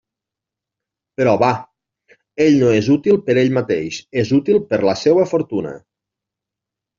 [1.19, 1.59] Però, bah,
[2.45, 5.77] ell no és útil per ell mateix, és útil per la seua fortuna.